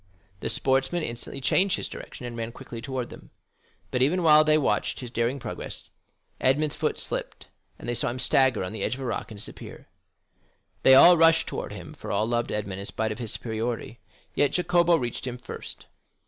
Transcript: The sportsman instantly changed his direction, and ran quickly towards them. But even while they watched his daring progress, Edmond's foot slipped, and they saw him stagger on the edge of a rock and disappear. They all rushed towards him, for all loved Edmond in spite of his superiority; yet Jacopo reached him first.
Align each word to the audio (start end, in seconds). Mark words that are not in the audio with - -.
The 0.39 0.49
sportsman 0.49 1.03
instantly 1.03 1.39
changed 1.41 1.75
his 1.77 1.87
direction, 1.87 2.25
and 2.25 2.35
ran 2.35 2.51
quickly 2.53 2.81
towards 2.81 3.11
them. 3.11 3.29
But 3.91 4.01
even 4.01 4.23
while 4.23 4.43
they 4.43 4.57
watched 4.57 4.99
his 4.99 5.11
daring 5.11 5.37
progress, 5.37 5.91
Edmond's 6.39 6.75
foot 6.75 6.97
slipped, 6.97 7.49
and 7.77 7.87
they 7.87 7.93
saw 7.93 8.09
him 8.09 8.17
stagger 8.17 8.63
on 8.63 8.73
the 8.73 8.81
edge 8.81 8.95
of 8.95 9.01
a 9.01 9.05
rock 9.05 9.29
and 9.29 9.39
disappear. 9.39 9.89
They 10.81 10.95
all 10.95 11.17
rushed 11.17 11.45
towards 11.47 11.75
him, 11.75 11.93
for 11.93 12.11
all 12.11 12.25
loved 12.27 12.51
Edmond 12.51 12.79
in 12.79 12.87
spite 12.87 13.11
of 13.11 13.19
his 13.19 13.31
superiority; 13.33 13.99
yet 14.33 14.53
Jacopo 14.53 14.97
reached 14.97 15.27
him 15.27 15.37
first. 15.37 15.85